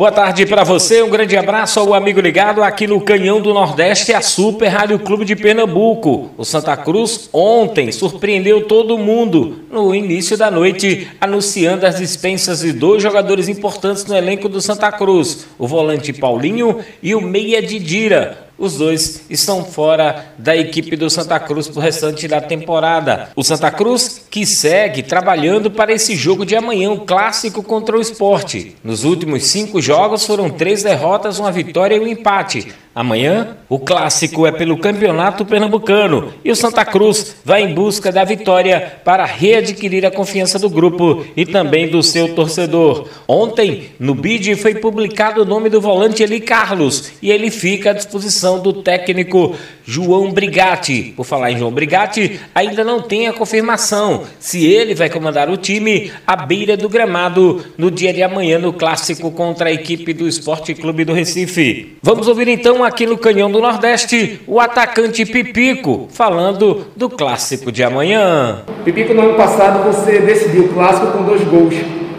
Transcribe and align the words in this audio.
Boa 0.00 0.10
tarde 0.10 0.46
para 0.46 0.64
você, 0.64 1.02
um 1.02 1.10
grande 1.10 1.36
abraço 1.36 1.78
ao 1.78 1.92
amigo 1.92 2.22
ligado 2.22 2.62
aqui 2.62 2.86
no 2.86 3.02
Canhão 3.02 3.38
do 3.38 3.52
Nordeste, 3.52 4.14
a 4.14 4.22
Super 4.22 4.68
Rádio 4.68 4.98
Clube 4.98 5.26
de 5.26 5.36
Pernambuco. 5.36 6.30
O 6.38 6.42
Santa 6.42 6.74
Cruz 6.74 7.28
ontem 7.34 7.92
surpreendeu 7.92 8.66
todo 8.66 8.96
mundo 8.96 9.58
no 9.70 9.94
início 9.94 10.38
da 10.38 10.50
noite, 10.50 11.06
anunciando 11.20 11.84
as 11.84 11.96
dispensas 11.96 12.60
de 12.60 12.72
dois 12.72 13.02
jogadores 13.02 13.46
importantes 13.46 14.06
no 14.06 14.16
elenco 14.16 14.48
do 14.48 14.62
Santa 14.62 14.90
Cruz, 14.90 15.46
o 15.58 15.66
volante 15.66 16.14
Paulinho 16.14 16.78
e 17.02 17.14
o 17.14 17.20
meia 17.20 17.60
Didira. 17.60 18.49
Os 18.60 18.76
dois 18.76 19.22
estão 19.30 19.64
fora 19.64 20.34
da 20.36 20.54
equipe 20.54 20.94
do 20.94 21.08
Santa 21.08 21.40
Cruz 21.40 21.66
para 21.66 21.78
o 21.78 21.82
restante 21.82 22.28
da 22.28 22.42
temporada. 22.42 23.30
O 23.34 23.42
Santa 23.42 23.70
Cruz 23.70 24.20
que 24.30 24.44
segue 24.44 25.02
trabalhando 25.02 25.70
para 25.70 25.94
esse 25.94 26.14
jogo 26.14 26.44
de 26.44 26.54
amanhã, 26.54 26.90
o 26.90 27.00
clássico 27.00 27.62
contra 27.62 27.96
o 27.96 28.00
esporte. 28.02 28.76
Nos 28.84 29.02
últimos 29.02 29.44
cinco 29.44 29.80
jogos 29.80 30.26
foram 30.26 30.50
três 30.50 30.82
derrotas, 30.82 31.38
uma 31.38 31.50
vitória 31.50 31.94
e 31.96 32.00
um 32.00 32.06
empate. 32.06 32.70
Amanhã, 32.92 33.56
o 33.68 33.78
clássico 33.78 34.44
é 34.44 34.50
pelo 34.50 34.76
Campeonato 34.76 35.46
Pernambucano 35.46 36.32
e 36.44 36.50
o 36.50 36.56
Santa 36.56 36.84
Cruz 36.84 37.36
vai 37.44 37.62
em 37.62 37.72
busca 37.72 38.10
da 38.10 38.24
vitória 38.24 39.00
para 39.04 39.24
readquirir 39.24 40.04
a 40.04 40.10
confiança 40.10 40.58
do 40.58 40.68
grupo 40.68 41.24
e 41.36 41.46
também 41.46 41.88
do 41.88 42.02
seu 42.02 42.34
torcedor. 42.34 43.08
Ontem, 43.28 43.90
no 44.00 44.12
BID, 44.12 44.56
foi 44.56 44.74
publicado 44.74 45.42
o 45.42 45.44
nome 45.44 45.70
do 45.70 45.80
volante 45.80 46.24
Eli 46.24 46.40
Carlos 46.40 47.12
e 47.22 47.30
ele 47.30 47.48
fica 47.48 47.90
à 47.90 47.92
disposição 47.92 48.60
do 48.60 48.72
técnico 48.72 49.54
João 49.84 50.32
Brigatti. 50.32 51.12
Por 51.16 51.24
falar 51.24 51.52
em 51.52 51.58
João 51.58 51.70
Brigatti, 51.70 52.40
ainda 52.52 52.82
não 52.82 53.00
tem 53.00 53.28
a 53.28 53.32
confirmação 53.32 54.24
se 54.40 54.66
ele 54.66 54.96
vai 54.96 55.08
comandar 55.08 55.48
o 55.48 55.56
time 55.56 56.10
à 56.26 56.34
beira 56.34 56.76
do 56.76 56.88
gramado 56.88 57.64
no 57.78 57.88
dia 57.88 58.12
de 58.12 58.22
amanhã 58.22 58.58
no 58.58 58.72
clássico 58.72 59.30
contra 59.30 59.68
a 59.68 59.72
equipe 59.72 60.12
do 60.12 60.26
Esporte 60.26 60.74
Clube 60.74 61.04
do 61.04 61.12
Recife. 61.12 61.96
Vamos 62.02 62.26
ouvir 62.26 62.48
então 62.48 62.79
aqui 62.84 63.06
no 63.06 63.18
Canhão 63.18 63.50
do 63.50 63.60
Nordeste, 63.60 64.40
o 64.46 64.60
atacante 64.60 65.24
Pipico, 65.24 66.08
falando 66.10 66.86
do 66.96 67.08
clássico 67.08 67.70
de 67.70 67.82
amanhã. 67.82 68.62
Pipico, 68.84 69.14
no 69.14 69.22
ano 69.22 69.34
passado 69.34 69.84
você 69.84 70.20
decidiu 70.20 70.64
o 70.64 70.68
clássico 70.68 71.08
com 71.08 71.24
dois 71.24 71.42
gols. 71.44 71.74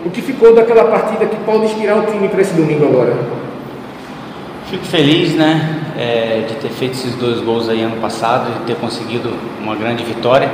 O 0.06 0.10
que 0.10 0.22
ficou 0.22 0.54
daquela 0.54 0.86
partida 0.86 1.26
que 1.26 1.36
pode 1.46 1.66
inspirar 1.66 1.98
o 1.98 2.06
time 2.06 2.28
para 2.28 2.42
esse 2.42 2.54
domingo 2.54 2.86
agora? 2.86 3.18
Fico 4.70 4.86
feliz, 4.86 5.36
né, 5.36 5.84
é, 5.98 6.46
de 6.48 6.56
ter 6.56 6.70
feito 6.70 6.94
esses 6.94 7.16
dois 7.16 7.40
gols 7.42 7.68
aí 7.68 7.82
ano 7.82 7.98
passado, 7.98 8.60
de 8.60 8.66
ter 8.66 8.76
conseguido 8.76 9.34
uma 9.62 9.76
grande 9.76 10.04
vitória, 10.04 10.50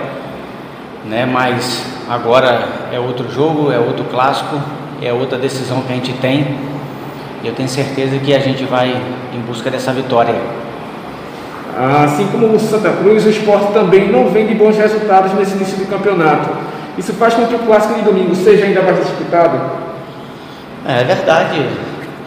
né, 1.06 1.26
mas 1.26 1.86
agora 2.10 2.88
é 2.92 3.00
outro 3.00 3.32
jogo, 3.32 3.72
é 3.72 3.78
outro 3.78 4.06
clássico, 4.06 4.60
é 5.02 5.14
outra 5.14 5.38
decisão 5.38 5.82
que 5.82 5.94
a 5.94 5.95
gente 5.95 6.14
tem 6.14 6.77
eu 7.44 7.54
tenho 7.54 7.70
certeza 7.70 8.18
que 8.18 8.34
a 8.34 8.40
gente 8.40 8.64
vai 8.64 8.90
em 9.34 9.40
busca 9.42 9.70
dessa 9.70 9.92
vitória. 9.92 10.36
Assim 12.04 12.28
como 12.28 12.48
o 12.56 12.60
Santa 12.60 12.92
Cruz, 12.92 13.26
o 13.26 13.30
esporte 13.30 13.72
também 13.72 14.12
não 14.12 14.30
vem 14.30 14.48
de 14.48 14.56
bons 14.56 14.76
resultados 14.76 15.34
nesse 15.34 15.56
início 15.56 15.78
do 15.78 15.86
campeonato. 15.88 16.50
Isso 16.98 17.14
faz 17.14 17.36
com 17.36 17.46
que 17.46 17.54
o 17.54 17.60
clássico 17.60 17.94
de 17.94 18.02
domingo 18.02 18.34
seja 18.36 18.66
ainda 18.66 18.82
mais 18.82 18.98
disputado? 18.98 19.60
É, 20.86 21.02
é 21.02 21.04
verdade. 21.04 21.64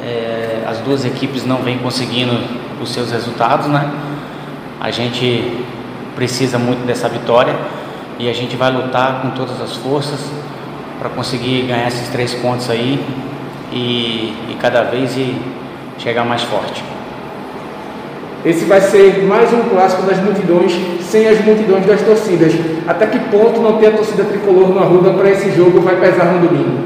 É, 0.05 0.63
as 0.69 0.79
duas 0.79 1.05
equipes 1.05 1.45
não 1.45 1.57
vêm 1.57 1.79
conseguindo 1.79 2.33
os 2.81 2.93
seus 2.93 3.11
resultados, 3.11 3.67
né? 3.67 3.91
A 4.81 4.93
gente 4.93 5.65
precisa 6.15 6.59
muito 6.59 6.87
dessa 6.87 7.09
vitória 7.09 7.57
e 8.19 8.29
a 8.29 8.33
gente 8.33 8.55
vai 8.55 8.71
lutar 8.71 9.21
com 9.23 9.31
todas 9.31 9.61
as 9.61 9.75
forças 9.77 10.21
para 11.01 11.09
conseguir 11.11 11.63
ganhar 11.63 11.89
esses 11.89 12.09
três 12.09 12.35
pontos 12.35 12.71
aí 12.71 13.05
e, 13.73 14.35
e 14.51 14.57
cada 14.61 14.83
vez 14.83 15.17
e 15.17 15.37
chegar 15.99 16.25
mais 16.25 16.43
forte. 16.43 16.83
Esse 18.45 18.65
vai 18.65 18.81
ser 18.81 19.23
mais 19.25 19.53
um 19.53 19.69
clássico 19.69 20.03
das 20.03 20.19
multidões, 20.19 20.73
sem 21.03 21.29
as 21.29 21.45
multidões 21.45 21.85
das 21.85 22.01
torcidas. 22.01 22.55
Até 22.89 23.07
que 23.07 23.19
ponto 23.19 23.61
não 23.61 23.77
ter 23.77 23.89
a 23.89 23.91
torcida 23.93 24.25
tricolor 24.25 24.69
no 24.69 24.79
Arruda 24.79 25.11
para 25.11 25.31
esse 25.31 25.55
jogo 25.55 25.81
vai 25.83 25.97
pesar 25.97 26.25
no 26.25 26.49
domingo? 26.49 26.81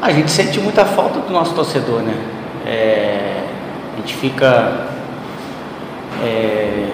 A 0.00 0.10
gente 0.10 0.30
sente 0.30 0.58
muita 0.58 0.86
falta 0.86 1.20
do 1.20 1.30
nosso 1.30 1.54
torcedor, 1.54 2.00
né? 2.00 2.14
É, 2.66 3.42
a 3.92 3.96
gente 4.00 4.14
fica 4.14 4.86
é, 6.24 6.86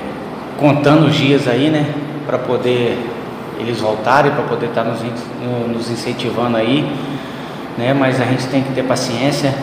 contando 0.58 1.06
os 1.06 1.14
dias 1.14 1.46
aí, 1.46 1.70
né? 1.70 1.94
Para 2.26 2.38
poder 2.38 2.98
eles 3.60 3.80
voltarem, 3.80 4.32
para 4.32 4.42
poder 4.42 4.66
estar 4.66 4.82
tá 4.82 4.90
nos, 4.90 5.00
nos 5.72 5.88
incentivando 5.88 6.56
aí 6.56 6.84
né? 7.78 7.94
Mas 7.94 8.20
a 8.20 8.24
gente 8.24 8.46
tem 8.46 8.62
que 8.62 8.72
ter 8.72 8.84
paciência, 8.84 9.54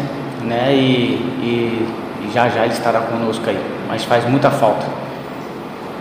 né? 0.41 0.73
E, 0.73 1.15
e, 1.41 1.87
e 2.21 2.31
já 2.33 2.49
já 2.49 2.63
ele 2.63 2.73
estará 2.73 2.99
conosco 3.01 3.43
aí. 3.47 3.59
Mas 3.87 4.03
faz 4.03 4.25
muita 4.25 4.49
falta. 4.49 4.85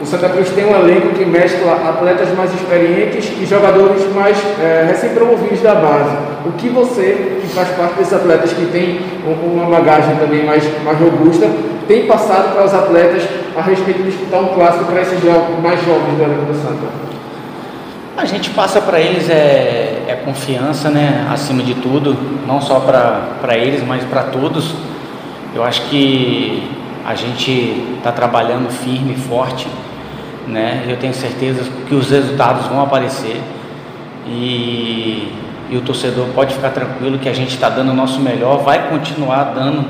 O 0.00 0.04
Santa 0.04 0.28
Cruz 0.30 0.50
tem 0.50 0.64
um 0.64 0.74
elenco 0.74 1.10
que 1.10 1.24
mescla 1.24 1.74
atletas 1.74 2.28
mais 2.36 2.52
experientes 2.52 3.30
e 3.40 3.46
jogadores 3.46 4.12
mais 4.12 4.36
é, 4.60 4.84
recém-promovidos 4.88 5.60
da 5.60 5.76
base. 5.76 6.16
O 6.44 6.50
que 6.58 6.68
você, 6.68 7.38
que 7.40 7.46
faz 7.54 7.68
parte 7.68 7.94
desses 7.94 8.12
atletas 8.12 8.52
que 8.52 8.66
tem 8.66 9.00
uma 9.24 9.66
bagagem 9.66 10.16
também 10.16 10.44
mais, 10.44 10.64
mais 10.82 10.98
robusta, 10.98 11.48
tem 11.86 12.06
passado 12.06 12.52
para 12.52 12.64
os 12.64 12.74
atletas 12.74 13.22
a 13.56 13.62
respeito 13.62 14.02
de 14.02 14.10
disputar 14.10 14.40
um 14.40 14.48
clássico 14.48 14.86
para 14.86 15.02
esses 15.02 15.22
mais 15.62 15.80
jovens 15.84 16.16
do 16.16 16.22
elenco 16.24 16.46
do 16.46 16.54
Santa? 16.54 17.02
A 18.16 18.24
gente 18.24 18.50
passa 18.50 18.80
para 18.80 18.98
eles 18.98 19.30
é, 19.30 19.81
é, 20.08 20.14
confiança, 20.14 20.90
né? 20.90 21.26
Acima 21.30 21.62
de 21.62 21.74
tudo, 21.74 22.16
não 22.46 22.60
só 22.60 22.80
para 22.80 23.56
eles, 23.56 23.82
mas 23.86 24.04
para 24.04 24.24
todos. 24.24 24.74
Eu 25.54 25.62
acho 25.62 25.82
que 25.88 26.70
a 27.04 27.14
gente 27.14 27.84
está 27.96 28.12
trabalhando 28.12 28.70
firme, 28.70 29.14
forte, 29.14 29.66
né? 30.46 30.84
Eu 30.88 30.96
tenho 30.96 31.14
certeza 31.14 31.68
que 31.88 31.94
os 31.94 32.10
resultados 32.10 32.66
vão 32.66 32.80
aparecer 32.80 33.40
e, 34.26 35.32
e 35.70 35.76
o 35.76 35.80
torcedor 35.80 36.26
pode 36.34 36.54
ficar 36.54 36.70
tranquilo 36.70 37.18
que 37.18 37.28
a 37.28 37.34
gente 37.34 37.54
está 37.54 37.68
dando 37.68 37.90
o 37.90 37.94
nosso 37.94 38.20
melhor, 38.20 38.62
vai 38.62 38.88
continuar 38.88 39.52
dando 39.54 39.84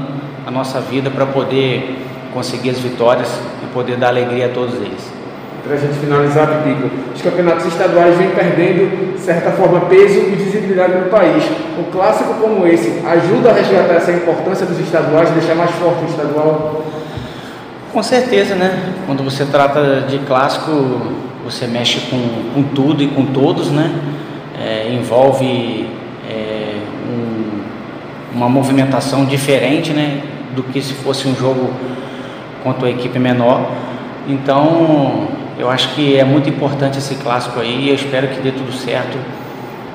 a 0.47 0.51
nossa 0.51 0.81
vida 0.81 1.11
para 1.11 1.27
poder 1.27 1.99
conseguir 2.33 2.71
as 2.71 2.79
vitórias 2.79 3.41
e 3.63 3.67
poder 3.73 3.97
dar 3.97 4.09
alegria 4.09 4.47
a 4.47 4.49
todos 4.49 4.75
eles 4.75 5.12
para 5.63 5.75
a 5.75 5.79
gente 5.79 5.95
finalizar, 5.95 6.49
Pipico, 6.49 6.91
os 7.15 7.23
campeonatos 7.23 7.67
estaduais 7.67 8.19
vêm 8.19 8.31
perdendo, 8.31 9.15
de 9.15 9.21
certa 9.21 9.53
forma, 9.53 9.83
peso 9.83 10.19
e 10.19 10.35
visibilidade 10.35 10.95
no 10.95 11.07
país. 11.07 11.45
Um 11.79 11.85
clássico 11.85 12.35
como 12.35 12.67
esse 12.67 13.01
ajuda 13.07 13.51
a 13.51 13.53
resgatar 13.53 13.95
essa 13.95 14.11
importância 14.11 14.67
dos 14.67 14.79
estaduais, 14.81 15.31
deixar 15.31 15.55
mais 15.55 15.71
forte 15.73 16.05
o 16.05 16.09
estadual? 16.09 16.85
Com 17.93 18.03
certeza, 18.03 18.57
né? 18.57 18.93
Quando 19.07 19.23
você 19.23 19.45
trata 19.45 20.01
de 20.09 20.19
clássico, 20.21 20.71
você 21.45 21.67
mexe 21.67 22.01
com, 22.11 22.53
com 22.55 22.63
tudo 22.75 23.03
e 23.03 23.09
com 23.09 23.27
todos, 23.27 23.71
né? 23.71 23.95
É, 24.61 24.93
envolve 24.93 25.89
é, 26.29 26.75
um, 27.09 27.61
uma 28.35 28.49
movimentação 28.49 29.25
diferente, 29.25 29.93
né? 29.93 30.23
Do 30.57 30.63
que 30.65 30.83
se 30.83 30.95
fosse 30.95 31.29
um 31.29 31.37
jogo 31.37 31.71
contra 32.65 32.89
a 32.89 32.91
equipe 32.91 33.19
menor. 33.19 33.71
Então, 34.27 35.29
eu 35.59 35.71
acho 35.71 35.95
que 35.95 36.17
é 36.17 36.25
muito 36.25 36.49
importante 36.49 36.99
esse 36.99 37.15
clássico 37.17 37.61
aí 37.61 37.85
e 37.85 37.89
eu 37.89 37.95
espero 37.95 38.29
que 38.29 38.41
dê 38.41 38.53
tudo 38.53 38.73
certo 38.73 39.19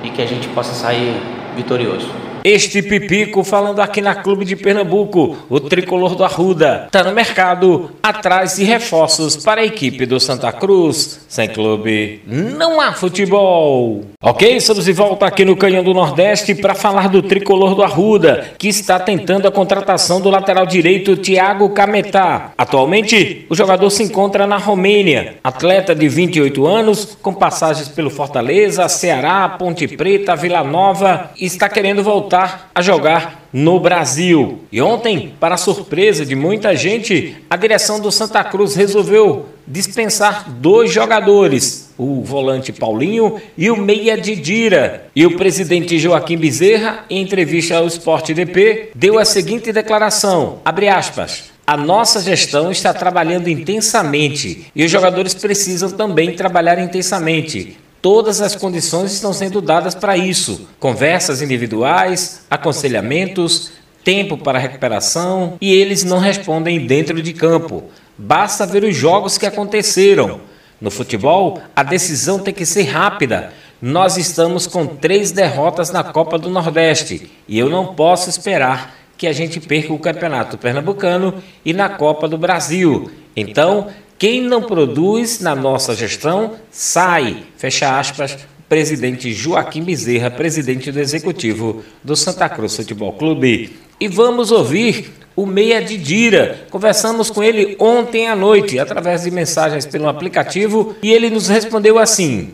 e 0.03 0.09
que 0.09 0.21
a 0.21 0.25
gente 0.25 0.47
possa 0.49 0.73
sair 0.73 1.19
vitorioso. 1.55 2.26
Este 2.47 2.81
Pipico 2.81 3.43
falando 3.43 3.81
aqui 3.81 3.99
na 3.99 4.15
Clube 4.15 4.45
de 4.45 4.55
Pernambuco, 4.55 5.35
o 5.49 5.59
tricolor 5.59 6.15
do 6.15 6.23
Arruda, 6.23 6.83
está 6.85 7.03
no 7.03 7.11
mercado 7.11 7.91
atrás 8.01 8.55
de 8.55 8.63
reforços 8.63 9.35
para 9.35 9.59
a 9.59 9.65
equipe 9.65 10.05
do 10.05 10.17
Santa 10.17 10.49
Cruz. 10.53 11.25
Sem 11.27 11.49
clube, 11.49 12.21
não 12.25 12.79
há 12.79 12.93
futebol. 12.93 14.05
Ok, 14.23 14.55
estamos 14.55 14.85
de 14.85 14.93
volta 14.93 15.25
aqui 15.25 15.43
no 15.43 15.57
Canhão 15.57 15.83
do 15.83 15.93
Nordeste 15.93 16.55
para 16.55 16.73
falar 16.73 17.09
do 17.09 17.21
tricolor 17.21 17.75
do 17.75 17.83
Arruda, 17.83 18.51
que 18.57 18.69
está 18.69 18.97
tentando 18.97 19.45
a 19.45 19.51
contratação 19.51 20.21
do 20.21 20.29
lateral 20.29 20.65
direito 20.65 21.17
Thiago 21.17 21.71
Cametá. 21.71 22.53
Atualmente, 22.57 23.45
o 23.49 23.55
jogador 23.55 23.89
se 23.89 24.03
encontra 24.03 24.47
na 24.47 24.55
Romênia, 24.55 25.35
atleta 25.43 25.93
de 25.93 26.07
28 26.07 26.65
anos, 26.65 27.17
com 27.21 27.33
passagens 27.33 27.89
pelo 27.89 28.09
Fortaleza, 28.09 28.87
Ceará, 28.87 29.49
Ponte 29.49 29.85
Preta, 29.85 30.33
Vila 30.33 30.63
Nova, 30.63 31.31
está 31.37 31.67
querendo 31.67 32.01
voltar 32.01 32.36
voltar 32.37 32.69
a 32.73 32.81
jogar 32.81 33.47
no 33.51 33.79
Brasil. 33.79 34.59
E 34.71 34.79
ontem, 34.81 35.33
para 35.39 35.57
surpresa 35.57 36.25
de 36.25 36.35
muita 36.35 36.75
gente, 36.75 37.35
a 37.49 37.55
direção 37.55 37.99
do 37.99 38.11
Santa 38.11 38.43
Cruz 38.43 38.75
resolveu 38.75 39.47
dispensar 39.65 40.49
dois 40.49 40.91
jogadores, 40.91 41.93
o 41.97 42.21
volante 42.21 42.71
Paulinho 42.71 43.41
e 43.57 43.71
o 43.71 43.77
meia 43.77 44.17
Didira. 44.17 45.07
E 45.15 45.25
o 45.25 45.35
presidente 45.35 45.97
Joaquim 45.97 46.37
Bezerra, 46.37 47.05
em 47.09 47.21
entrevista 47.21 47.77
ao 47.77 47.87
Esporte 47.87 48.33
DP, 48.33 48.91
deu 48.93 49.17
a 49.17 49.25
seguinte 49.25 49.73
declaração, 49.73 50.59
abre 50.63 50.87
aspas, 50.87 51.45
a 51.65 51.75
nossa 51.75 52.21
gestão 52.21 52.71
está 52.71 52.93
trabalhando 52.93 53.49
intensamente 53.49 54.67
e 54.73 54.85
os 54.85 54.91
jogadores 54.91 55.33
precisam 55.33 55.89
também 55.89 56.33
trabalhar 56.33 56.79
intensamente. 56.79 57.77
Todas 58.01 58.41
as 58.41 58.55
condições 58.55 59.13
estão 59.13 59.33
sendo 59.33 59.61
dadas 59.61 59.95
para 59.95 60.17
isso: 60.17 60.67
conversas 60.79 61.41
individuais, 61.41 62.41
aconselhamentos, 62.49 63.71
tempo 64.03 64.37
para 64.37 64.59
recuperação 64.59 65.57
e 65.59 65.73
eles 65.73 66.03
não 66.03 66.19
respondem 66.19 66.85
dentro 66.85 67.21
de 67.21 67.33
campo. 67.33 67.83
Basta 68.17 68.65
ver 68.65 68.83
os 68.83 68.95
jogos 68.95 69.37
que 69.37 69.45
aconteceram. 69.45 70.39
No 70.79 70.89
futebol, 70.91 71.61
a 71.75 71.83
decisão 71.83 72.39
tem 72.39 72.53
que 72.53 72.65
ser 72.65 72.83
rápida. 72.83 73.51
Nós 73.81 74.15
estamos 74.15 74.65
com 74.65 74.85
três 74.85 75.31
derrotas 75.31 75.91
na 75.91 76.03
Copa 76.03 76.37
do 76.37 76.49
Nordeste 76.49 77.29
e 77.47 77.59
eu 77.59 77.69
não 77.69 77.95
posso 77.95 78.29
esperar 78.29 78.95
que 79.17 79.27
a 79.27 79.33
gente 79.33 79.59
perca 79.59 79.91
o 79.91 79.99
Campeonato 79.99 80.57
Pernambucano 80.57 81.43
e 81.65 81.73
na 81.73 81.89
Copa 81.89 82.27
do 82.27 82.37
Brasil. 82.37 83.11
Então, 83.35 83.87
quem 84.17 84.41
não 84.41 84.63
produz 84.63 85.39
na 85.39 85.55
nossa 85.55 85.95
gestão 85.95 86.55
sai. 86.71 87.43
Fecha 87.57 87.99
aspas. 87.99 88.37
Presidente 88.67 89.31
Joaquim 89.31 89.81
Bezerra, 89.81 90.29
presidente 90.29 90.91
do 90.91 90.99
executivo 90.99 91.83
do 92.03 92.17
Santa 92.17 92.49
Cruz 92.49 92.75
Futebol 92.75 93.13
Clube. 93.13 93.77
E 93.97 94.09
vamos 94.09 94.51
ouvir 94.51 95.13
o 95.37 95.45
Meia 95.45 95.81
de 95.81 95.97
Dira. 95.97 96.65
Conversamos 96.69 97.29
com 97.29 97.41
ele 97.41 97.77
ontem 97.79 98.27
à 98.27 98.35
noite, 98.35 98.77
através 98.77 99.23
de 99.23 99.31
mensagens 99.31 99.85
pelo 99.85 100.09
aplicativo, 100.09 100.95
e 101.01 101.13
ele 101.13 101.29
nos 101.29 101.47
respondeu 101.47 101.97
assim: 101.97 102.49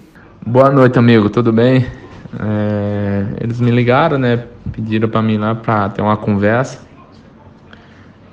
Boa 0.46 0.70
noite, 0.70 1.00
amigo, 1.00 1.30
tudo 1.30 1.52
bem? 1.52 1.86
É, 2.40 3.26
eles 3.42 3.60
me 3.60 3.72
ligaram, 3.72 4.18
né? 4.18 4.44
Pediram 4.72 5.10
para 5.10 5.22
mim 5.22 5.38
lá 5.38 5.56
para 5.56 5.90
ter 5.90 6.02
uma 6.02 6.18
conversa. 6.18 6.80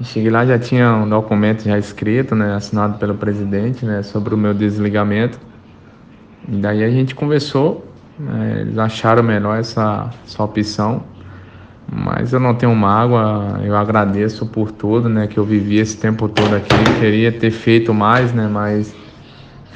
Cheguei 0.03 0.31
lá, 0.31 0.47
já 0.47 0.59
tinha 0.59 0.95
um 0.95 1.09
documento 1.09 1.65
já 1.65 1.79
escrito, 1.79 2.35
né? 2.35 2.55
Assinado 2.55 2.99
pelo 2.99 3.15
presidente, 3.15 3.85
né? 3.85 4.03
Sobre 4.03 4.35
o 4.35 4.39
meu 4.39 4.55
desligamento. 4.55 5.39
E 6.49 6.57
daí 6.57 6.83
a 6.83 6.91
gente 6.91 7.15
conversou. 7.15 7.87
Né, 8.21 8.59
eles 8.61 8.77
acharam 8.77 9.23
melhor 9.23 9.59
essa, 9.59 10.11
essa 10.27 10.43
opção. 10.43 11.03
Mas 11.91 12.33
eu 12.33 12.39
não 12.39 12.55
tenho 12.55 12.75
mágoa, 12.75 13.61
eu 13.65 13.75
agradeço 13.75 14.47
por 14.47 14.71
tudo, 14.71 15.09
né, 15.09 15.27
que 15.27 15.39
eu 15.39 15.45
vivi 15.45 15.79
esse 15.79 15.97
tempo 15.97 16.29
todo 16.29 16.55
aqui. 16.55 16.69
Queria 17.01 17.33
ter 17.33 17.51
feito 17.51 17.93
mais, 17.93 18.33
né, 18.33 18.47
mas 18.47 18.95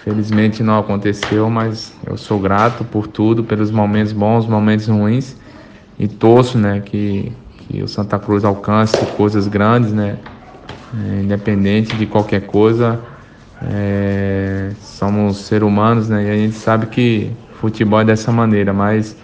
felizmente 0.04 0.62
não 0.62 0.78
aconteceu, 0.78 1.48
mas 1.50 1.96
eu 2.06 2.16
sou 2.16 2.38
grato 2.38 2.84
por 2.84 3.08
tudo, 3.08 3.42
pelos 3.42 3.70
momentos 3.70 4.12
bons, 4.12 4.46
momentos 4.46 4.86
ruins 4.86 5.36
e 5.98 6.06
torço, 6.06 6.56
né, 6.58 6.80
que, 6.84 7.32
que 7.66 7.82
o 7.82 7.88
Santa 7.88 8.18
Cruz 8.18 8.44
alcance 8.44 8.96
coisas 9.16 9.48
grandes, 9.48 9.92
né, 9.92 10.18
é, 10.94 11.22
independente 11.22 11.96
de 11.96 12.06
qualquer 12.06 12.42
coisa. 12.42 13.00
É, 13.62 14.72
somos 14.80 15.38
seres 15.38 15.66
humanos, 15.66 16.08
né, 16.08 16.24
e 16.24 16.30
a 16.30 16.34
gente 16.34 16.56
sabe 16.56 16.86
que 16.86 17.30
futebol 17.60 18.00
é 18.00 18.04
dessa 18.04 18.30
maneira, 18.30 18.72
mas 18.72 19.16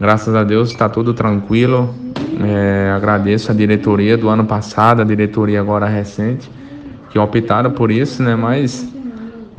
graças 0.00 0.34
a 0.34 0.42
Deus 0.44 0.70
está 0.70 0.88
tudo 0.88 1.12
tranquilo. 1.12 1.94
É, 2.40 2.92
agradeço 2.94 3.50
a 3.50 3.54
diretoria 3.54 4.16
do 4.16 4.28
ano 4.28 4.44
passado, 4.44 5.02
a 5.02 5.04
diretoria 5.04 5.60
agora 5.60 5.86
recente, 5.86 6.50
que 7.10 7.18
optaram 7.18 7.72
por 7.72 7.90
isso, 7.90 8.22
né? 8.22 8.36
Mas 8.36 8.86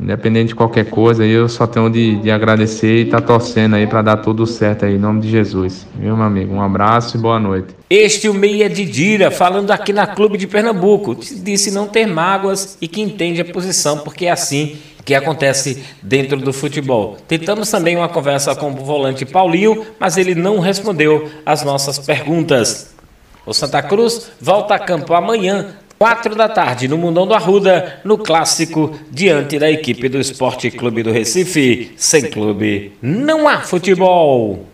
independente 0.00 0.48
de 0.48 0.54
qualquer 0.54 0.86
coisa, 0.86 1.24
eu 1.24 1.48
só 1.48 1.66
tenho 1.66 1.90
de, 1.90 2.16
de 2.16 2.30
agradecer 2.30 2.98
e 2.98 3.02
estar 3.02 3.20
tá 3.20 3.26
torcendo 3.26 3.76
aí 3.76 3.86
para 3.86 4.00
dar 4.02 4.16
tudo 4.16 4.46
certo 4.46 4.86
aí, 4.86 4.94
em 4.94 4.98
nome 4.98 5.20
de 5.20 5.30
Jesus. 5.30 5.86
Meu 5.94 6.20
amigo, 6.20 6.54
um 6.54 6.62
abraço 6.62 7.16
e 7.16 7.20
boa 7.20 7.38
noite. 7.38 7.68
Este 7.90 8.28
o 8.28 8.34
Meia 8.34 8.68
de 8.68 8.84
Dira, 8.84 9.30
falando 9.30 9.70
aqui 9.70 9.92
na 9.92 10.06
Clube 10.06 10.38
de 10.38 10.46
Pernambuco, 10.46 11.14
disse 11.14 11.70
não 11.70 11.86
ter 11.86 12.06
mágoas 12.06 12.78
e 12.80 12.88
que 12.88 13.02
entende 13.02 13.40
a 13.40 13.44
posição, 13.44 13.98
porque 13.98 14.26
é 14.26 14.30
assim 14.30 14.78
que 15.04 15.14
acontece 15.14 15.82
dentro 16.02 16.36
do 16.38 16.52
futebol. 16.52 17.16
Tentamos 17.26 17.70
também 17.70 17.96
uma 17.96 18.08
conversa 18.08 18.54
com 18.54 18.70
o 18.70 18.76
volante 18.76 19.26
Paulinho, 19.26 19.84
mas 19.98 20.16
ele 20.16 20.34
não 20.34 20.60
respondeu 20.60 21.28
às 21.44 21.62
nossas 21.62 21.98
perguntas. 21.98 22.94
O 23.44 23.52
Santa 23.52 23.82
Cruz 23.82 24.30
volta 24.40 24.74
a 24.74 24.78
campo 24.78 25.14
amanhã, 25.14 25.74
quatro 26.00 26.34
da 26.34 26.48
tarde, 26.48 26.88
no 26.88 26.96
Mundão 26.96 27.26
do 27.26 27.34
Arruda, 27.34 28.00
no 28.04 28.16
clássico, 28.16 28.98
diante 29.10 29.58
da 29.58 29.70
equipe 29.70 30.08
do 30.08 30.18
Esporte 30.18 30.70
Clube 30.70 31.02
do 31.02 31.12
Recife. 31.12 31.92
Sem 31.94 32.30
clube, 32.30 32.92
não 33.02 33.46
há 33.46 33.60
futebol. 33.60 34.69